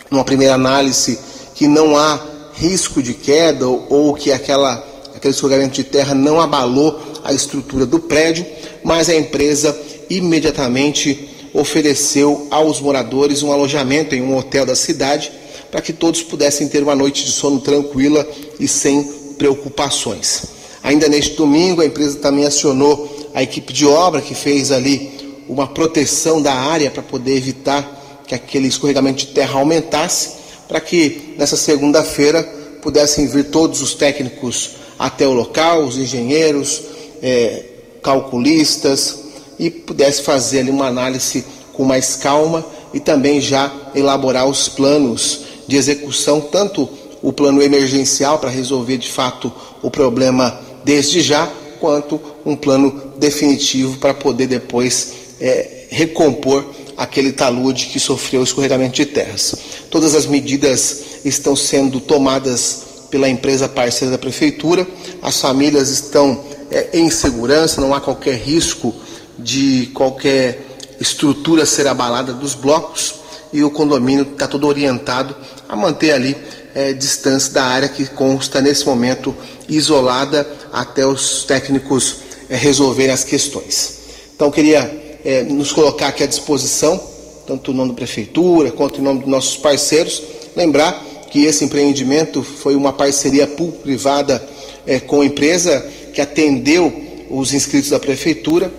[0.10, 1.20] numa primeira análise,
[1.54, 2.20] que não há
[2.62, 8.00] risco de queda ou, que aquela, aquele escorregamento de terra não abalou a estrutura do
[8.00, 8.46] prédio,
[8.84, 9.76] mas a empresa
[10.08, 15.32] imediatamente ofereceu aos moradores um alojamento em um hotel da cidade
[15.72, 18.28] para que todos pudessem ter uma noite de sono tranquila
[18.60, 19.04] e sem
[19.40, 20.44] preocupações.
[20.84, 25.66] Ainda neste domingo, a empresa também acionou a equipe de obra que fez ali uma
[25.66, 30.41] proteção da área para poder evitar que aquele escorregamento de terra aumentasse,
[30.72, 32.44] para que nessa segunda-feira
[32.82, 36.84] pudessem vir todos os técnicos até o local, os engenheiros,
[37.22, 37.66] é,
[38.02, 39.20] calculistas,
[39.60, 45.42] e pudesse fazer ali uma análise com mais calma e também já elaborar os planos
[45.68, 46.88] de execução, tanto
[47.22, 49.52] o plano emergencial para resolver de fato
[49.84, 56.64] o problema desde já, quanto um plano definitivo para poder depois é, recompor
[57.02, 59.56] aquele talude que sofreu escorregamento de terras.
[59.90, 64.88] Todas as medidas estão sendo tomadas pela empresa parceira da prefeitura,
[65.20, 68.94] as famílias estão é, em segurança, não há qualquer risco
[69.40, 70.64] de qualquer
[71.00, 73.16] estrutura ser abalada dos blocos
[73.52, 75.36] e o condomínio está todo orientado
[75.68, 76.38] a manter ali
[76.76, 79.36] é, distância da área que consta nesse momento
[79.68, 84.02] isolada até os técnicos é, resolverem as questões.
[84.36, 87.00] Então queria é, nos colocar aqui à disposição,
[87.46, 90.22] tanto em nome da prefeitura quanto em nome dos nossos parceiros,
[90.56, 94.46] lembrar que esse empreendimento foi uma parceria público-privada
[94.86, 96.94] é, com a empresa que atendeu
[97.30, 98.72] os inscritos da prefeitura.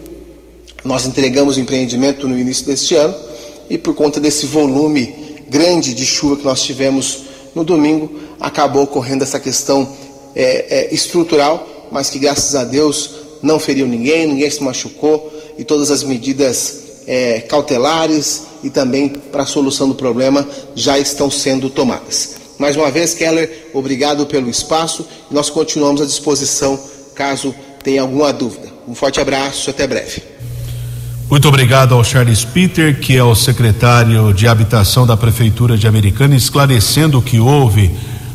[0.85, 3.15] Nós entregamos o empreendimento no início deste ano
[3.71, 5.15] e por conta desse volume
[5.49, 7.25] grande de chuva que nós tivemos
[7.55, 9.89] no domingo, acabou ocorrendo essa questão
[10.35, 13.11] é, é, estrutural, mas que graças a Deus
[13.43, 19.43] não feriu ninguém, ninguém se machucou e todas as medidas é, cautelares e também para
[19.43, 22.37] a solução do problema já estão sendo tomadas.
[22.59, 26.79] Mais uma vez, Keller, obrigado pelo espaço e nós continuamos à disposição
[27.15, 28.69] caso tenha alguma dúvida.
[28.87, 30.23] Um forte abraço, até breve.
[31.29, 36.37] Muito obrigado ao Charles Peter, que é o secretário de Habitação da Prefeitura de Americana,
[36.37, 37.91] esclarecendo o que houve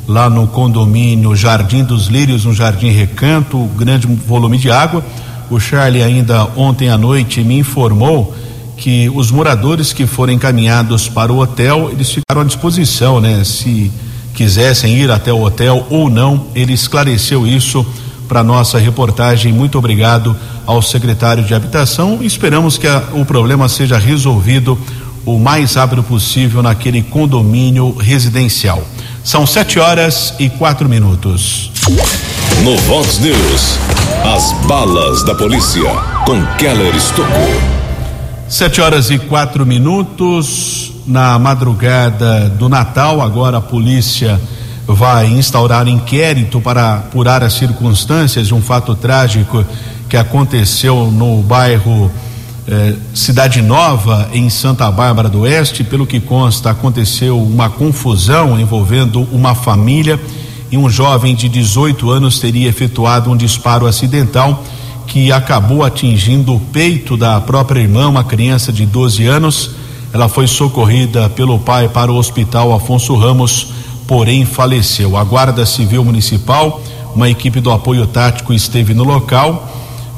[0.07, 5.05] lá no condomínio Jardim dos Lírios, no Jardim Recanto, grande volume de água.
[5.49, 8.35] O Charlie ainda ontem à noite me informou
[8.75, 13.43] que os moradores que foram encaminhados para o hotel, eles ficaram à disposição, né?
[13.43, 13.91] Se
[14.35, 17.85] quisessem ir até o hotel ou não, ele esclareceu isso
[18.27, 19.51] para nossa reportagem.
[19.51, 22.19] Muito obrigado ao secretário de Habitação.
[22.21, 24.77] Esperamos que a, o problema seja resolvido
[25.25, 28.83] o mais rápido possível naquele condomínio residencial.
[29.27, 31.69] São sete horas e quatro minutos.
[32.63, 33.77] No Vox News,
[34.23, 35.83] as balas da polícia
[36.25, 37.61] com Keller Estocou.
[38.47, 43.21] Sete horas e quatro minutos na madrugada do Natal.
[43.21, 44.39] Agora a polícia
[44.87, 49.65] vai instaurar inquérito para apurar as circunstâncias de um fato trágico
[50.07, 52.09] que aconteceu no bairro
[52.67, 55.83] eh, Cidade Nova, em Santa Bárbara do Oeste.
[55.83, 60.19] Pelo que consta, aconteceu uma confusão envolvendo uma família
[60.71, 64.63] e um jovem de 18 anos teria efetuado um disparo acidental
[65.05, 69.71] que acabou atingindo o peito da própria irmã, uma criança de 12 anos.
[70.13, 73.71] Ela foi socorrida pelo pai para o hospital Afonso Ramos
[74.07, 75.17] porém faleceu.
[75.17, 76.81] A Guarda Civil Municipal,
[77.13, 79.69] uma equipe do apoio tático esteve no local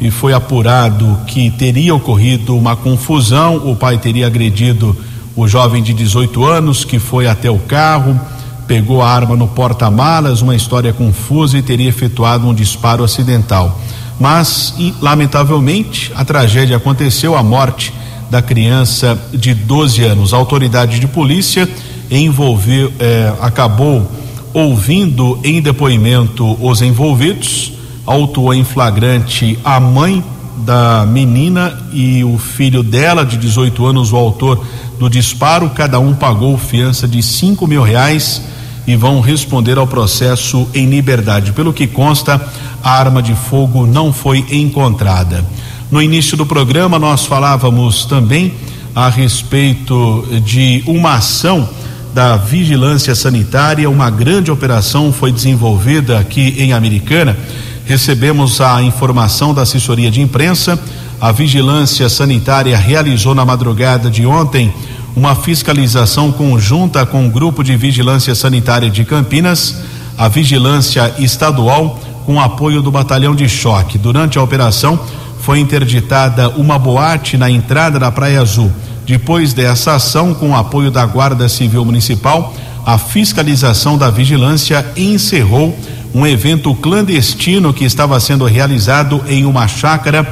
[0.01, 3.57] e foi apurado que teria ocorrido uma confusão.
[3.69, 4.95] O pai teria agredido
[5.35, 8.19] o jovem de 18 anos que foi até o carro,
[8.67, 13.79] pegou a arma no porta-malas, uma história confusa e teria efetuado um disparo acidental.
[14.19, 17.93] Mas, lamentavelmente, a tragédia aconteceu, a morte
[18.29, 20.33] da criança de 12 anos.
[20.33, 21.67] A autoridade de polícia
[22.11, 24.09] envolver, eh, acabou
[24.53, 27.73] ouvindo em depoimento os envolvidos,
[28.09, 30.23] autuou em flagrante a mãe
[30.57, 34.65] da menina e o filho dela, de 18 anos, o autor
[34.97, 35.69] do disparo.
[35.69, 38.41] Cada um pagou fiança de cinco mil reais
[38.87, 41.51] e vão responder ao processo em liberdade.
[41.51, 42.41] Pelo que consta,
[42.83, 45.45] a arma de fogo não foi encontrada.
[45.91, 48.53] No início do programa, nós falávamos também
[48.95, 51.69] a respeito de uma ação
[52.11, 53.87] da Vigilância Sanitária.
[53.87, 57.37] Uma grande operação foi desenvolvida aqui em Americana.
[57.89, 60.79] Recebemos a informação da assessoria de imprensa.
[61.19, 64.71] A Vigilância Sanitária realizou na madrugada de ontem
[65.15, 69.77] uma fiscalização conjunta com o Grupo de Vigilância Sanitária de Campinas,
[70.15, 73.97] a Vigilância Estadual, com apoio do Batalhão de Choque.
[73.97, 74.99] Durante a operação,
[75.41, 78.71] foi interditada uma boate na entrada da Praia Azul.
[79.03, 82.53] Depois dessa ação, com apoio da Guarda Civil Municipal,
[82.85, 85.75] a fiscalização da vigilância encerrou
[86.13, 90.23] um evento clandestino que estava sendo realizado em uma chácara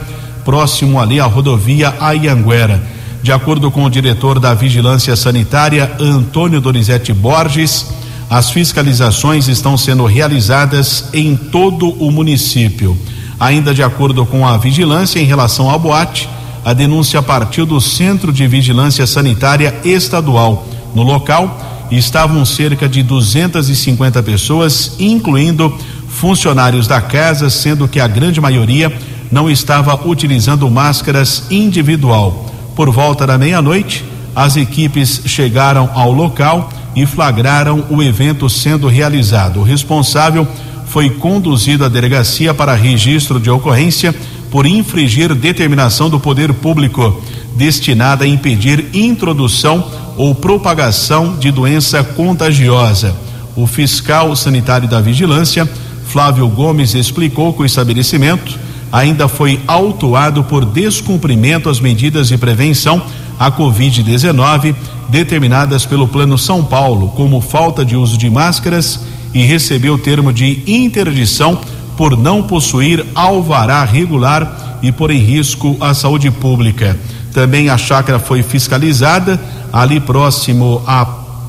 [0.44, 2.82] próximo ali à rodovia Ayanguera.
[3.22, 7.88] De acordo com o diretor da Vigilância Sanitária, Antônio Donizete Borges,
[8.30, 12.98] as fiscalizações estão sendo realizadas em todo o município.
[13.40, 16.30] Ainda de acordo com a vigilância em relação à boate,
[16.66, 20.68] a denúncia partiu do Centro de Vigilância Sanitária Estadual.
[20.94, 25.76] No local estavam cerca de 250 pessoas, incluindo
[26.08, 28.92] funcionários da casa, sendo que a grande maioria
[29.32, 32.52] não estava utilizando máscaras individual.
[32.76, 34.04] Por volta da meia-noite,
[34.36, 39.60] as equipes chegaram ao local e flagraram o evento sendo realizado.
[39.60, 40.48] O responsável
[40.88, 44.16] foi conduzido à delegacia para registro de ocorrência
[44.50, 47.22] por infringir determinação do poder público
[47.56, 53.16] destinada a impedir introdução ou propagação de doença contagiosa.
[53.56, 55.70] O fiscal sanitário da vigilância,
[56.08, 58.58] Flávio Gomes, explicou que o estabelecimento
[58.92, 63.02] ainda foi autuado por descumprimento às medidas de prevenção
[63.40, 64.76] à Covid-19
[65.10, 69.00] determinadas pelo Plano São Paulo, como falta de uso de máscaras
[69.34, 71.60] e recebeu termo de interdição
[71.96, 76.98] por não possuir alvará regular e por em risco a saúde pública.
[77.34, 79.40] Também a chácara foi fiscalizada
[79.72, 81.04] ali próximo à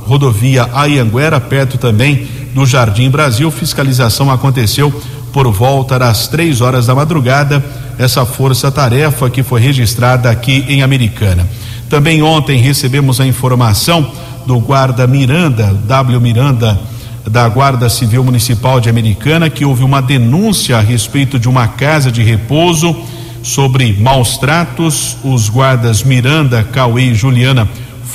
[0.06, 3.50] rodovia Ayanguera, perto também do Jardim Brasil.
[3.50, 4.92] Fiscalização aconteceu
[5.32, 7.64] por volta das três horas da madrugada,
[7.98, 11.46] essa força-tarefa que foi registrada aqui em Americana.
[11.88, 14.10] Também ontem recebemos a informação
[14.46, 16.20] do guarda Miranda, W.
[16.20, 16.78] Miranda,
[17.28, 22.10] da Guarda Civil Municipal de Americana, que houve uma denúncia a respeito de uma casa
[22.10, 22.96] de repouso
[23.42, 25.16] sobre maus tratos.
[25.22, 27.68] Os guardas Miranda, Cauê e Juliana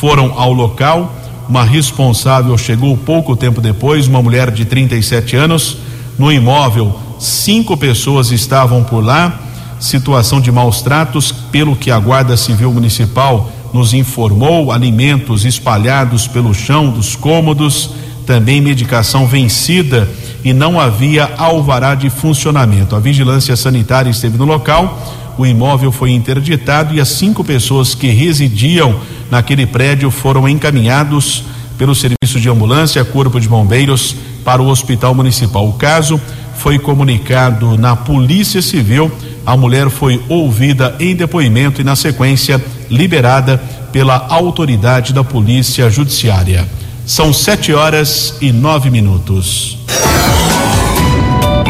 [0.04, 1.16] foram ao local.
[1.48, 5.78] Uma responsável chegou pouco tempo depois, uma mulher de 37 anos.
[6.20, 9.40] No imóvel cinco pessoas estavam por lá,
[9.80, 16.54] situação de maus tratos, pelo que a Guarda Civil Municipal nos informou, alimentos espalhados pelo
[16.54, 17.92] chão dos cômodos,
[18.26, 20.10] também medicação vencida
[20.44, 22.94] e não havia alvará de funcionamento.
[22.94, 28.08] A vigilância sanitária esteve no local, o imóvel foi interditado e as cinco pessoas que
[28.08, 28.96] residiam
[29.32, 31.44] naquele prédio foram encaminhados
[31.78, 35.68] pelo serviço de ambulância, corpo de bombeiros para o hospital municipal.
[35.68, 36.20] O caso
[36.56, 39.12] foi comunicado na Polícia Civil.
[39.46, 43.58] A mulher foi ouvida em depoimento e, na sequência, liberada
[43.92, 46.68] pela autoridade da Polícia Judiciária.
[47.06, 49.78] São sete horas e nove minutos.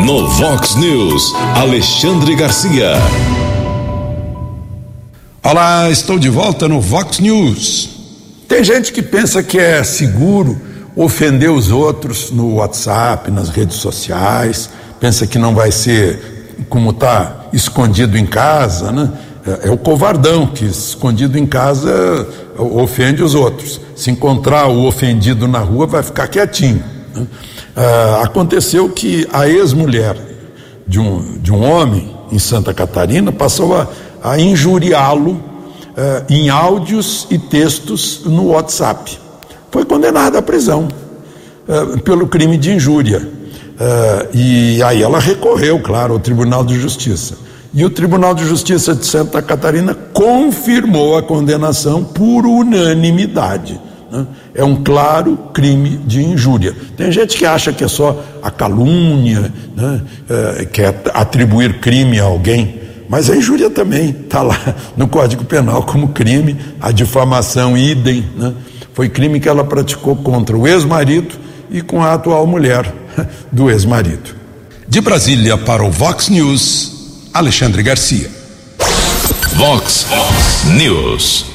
[0.06, 2.94] No Vox News, Alexandre Garcia.
[5.46, 7.90] Olá, estou de volta no Vox News.
[8.48, 10.58] Tem gente que pensa que é seguro
[10.96, 14.70] ofender os outros no WhatsApp, nas redes sociais,
[15.02, 19.12] pensa que não vai ser como está escondido em casa, né?
[19.46, 22.26] É, é, o covardão que escondido em casa
[22.58, 23.82] ofende os outros.
[23.98, 26.82] Se encontrar o ofendido na rua, vai ficar quietinho.
[27.14, 27.28] Né?
[27.76, 30.16] Ah, aconteceu que a ex-mulher
[30.88, 33.90] de um, de um homem em Santa Catarina passou a,
[34.24, 35.54] a injuriá-lo
[35.96, 39.20] ah, em áudios e textos no WhatsApp
[39.70, 40.88] foi condenada à prisão
[41.68, 43.20] uh, pelo crime de injúria.
[43.20, 47.36] Uh, e aí ela recorreu, claro, ao Tribunal de Justiça.
[47.74, 53.82] E o Tribunal de Justiça de Santa Catarina confirmou a condenação por unanimidade.
[54.12, 54.28] Né?
[54.54, 56.76] É um claro crime de injúria.
[56.96, 60.02] Tem gente que acha que é só a calúnia, né?
[60.30, 62.83] uh, quer atribuir crime a alguém.
[63.10, 64.58] Mas a injúria também está lá
[64.98, 68.26] no Código Penal como crime, a difamação idem.
[68.36, 68.54] Né?
[68.94, 71.36] Foi crime que ela praticou contra o ex-marido
[71.70, 72.92] e com a atual mulher
[73.52, 74.36] do ex-marido.
[74.88, 78.30] De Brasília para o Vox News, Alexandre Garcia.
[79.56, 80.08] Vox
[80.76, 81.46] News.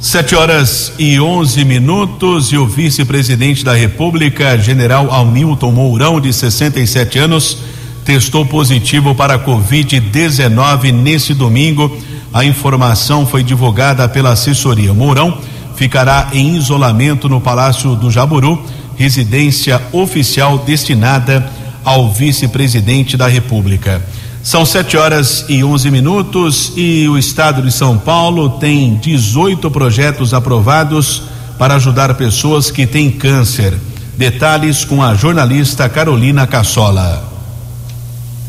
[0.00, 7.18] Sete horas e onze minutos e o vice-presidente da República, general Hamilton Mourão, de 67
[7.18, 7.56] anos,
[8.04, 11.96] testou positivo para a Covid-19 nesse domingo.
[12.32, 14.92] A informação foi divulgada pela assessoria.
[14.92, 15.38] Mourão
[15.74, 18.62] ficará em isolamento no Palácio do Jaburu,
[18.96, 21.50] residência oficial destinada
[21.84, 24.02] ao vice-presidente da República.
[24.42, 30.34] São sete horas e onze minutos e o estado de São Paulo tem 18 projetos
[30.34, 31.22] aprovados
[31.58, 33.74] para ajudar pessoas que têm câncer.
[34.16, 37.33] Detalhes com a jornalista Carolina Cassola.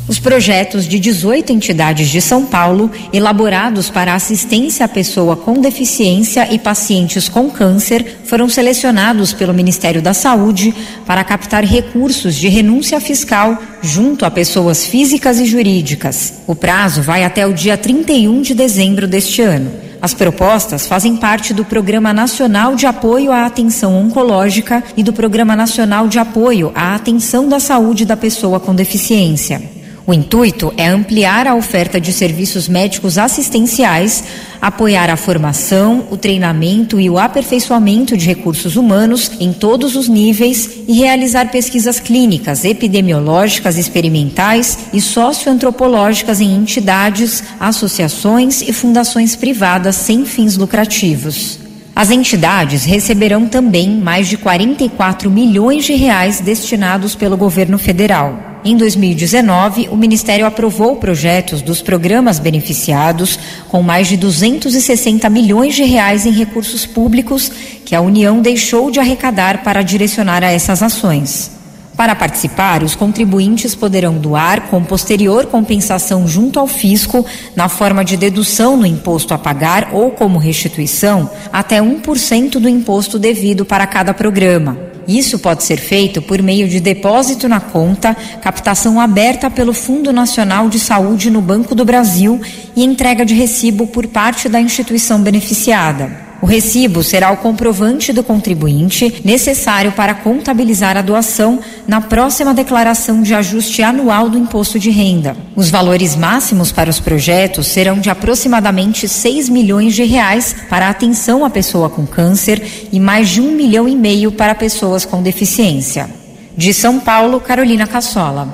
[0.08, 6.48] Os projetos de 18 entidades de São Paulo, elaborados para assistência à pessoa com deficiência
[6.54, 10.76] e pacientes com câncer, foram selecionados pelo Ministério da Saúde
[11.08, 16.36] para captar recursos de renúncia fiscal junto a pessoas físicas e jurídicas.
[16.46, 19.72] O prazo vai até o dia 31 de dezembro deste ano.
[20.00, 25.56] As propostas fazem parte do Programa Nacional de Apoio à Atenção Oncológica e do Programa
[25.56, 29.75] Nacional de Apoio à Atenção da Saúde da Pessoa com Deficiência.
[30.08, 34.24] O intuito é ampliar a oferta de serviços médicos assistenciais,
[34.62, 40.70] apoiar a formação, o treinamento e o aperfeiçoamento de recursos humanos em todos os níveis
[40.88, 50.24] e realizar pesquisas clínicas, epidemiológicas, experimentais e socioantropológicas em entidades, associações e fundações privadas sem
[50.24, 51.58] fins lucrativos.
[51.96, 58.55] As entidades receberão também mais de 44 milhões de reais destinados pelo governo federal.
[58.68, 63.38] Em 2019, o Ministério aprovou projetos dos programas beneficiados
[63.70, 67.52] com mais de 260 milhões de reais em recursos públicos
[67.86, 71.52] que a União deixou de arrecadar para direcionar a essas ações.
[71.96, 77.24] Para participar, os contribuintes poderão doar com posterior compensação junto ao fisco,
[77.56, 83.20] na forma de dedução no imposto a pagar ou como restituição, até 1% do imposto
[83.20, 84.95] devido para cada programa.
[85.08, 90.68] Isso pode ser feito por meio de depósito na conta, captação aberta pelo Fundo Nacional
[90.68, 92.42] de Saúde no Banco do Brasil
[92.76, 96.25] e entrega de recibo por parte da instituição beneficiada.
[96.46, 103.24] O recibo será o comprovante do contribuinte necessário para contabilizar a doação na próxima declaração
[103.24, 105.36] de ajuste anual do imposto de renda.
[105.56, 111.44] Os valores máximos para os projetos serão de aproximadamente 6 milhões de reais para atenção
[111.44, 116.08] à pessoa com câncer e mais de um milhão e meio para pessoas com deficiência.
[116.56, 118.48] De São Paulo, Carolina Cassola.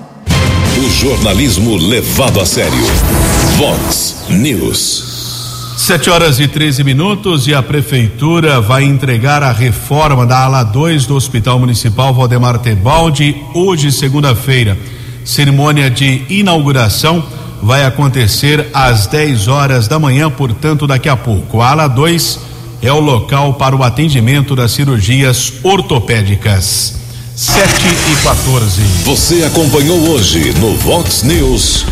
[0.77, 2.85] O jornalismo levado a sério.
[3.57, 5.20] Vox News.
[5.81, 11.07] Sete horas e 13 minutos e a prefeitura vai entregar a reforma da ala 2
[11.07, 14.77] do Hospital Municipal Valdemar Tebaldi hoje, segunda-feira.
[15.25, 17.25] Cerimônia de inauguração
[17.63, 21.61] vai acontecer às 10 horas da manhã, portanto, daqui a pouco.
[21.61, 22.39] A ala 2
[22.83, 26.93] é o local para o atendimento das cirurgias ortopédicas.
[27.35, 27.59] 7
[28.11, 28.81] e 14.
[29.03, 31.87] Você acompanhou hoje no Vox News.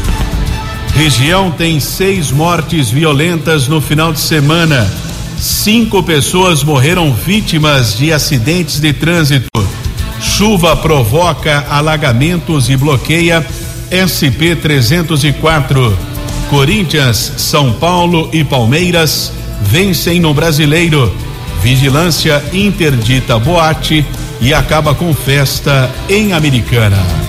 [0.94, 4.90] Região tem seis mortes violentas no final de semana.
[5.40, 9.48] Cinco pessoas morreram vítimas de acidentes de trânsito.
[10.20, 13.46] Chuva provoca alagamentos e bloqueia
[13.90, 15.98] SP 304.
[16.50, 19.32] Corinthians, São Paulo e Palmeiras
[19.62, 21.16] vencem no Brasileiro.
[21.62, 24.06] Vigilância interdita boate
[24.42, 27.28] e acaba com festa em Americana.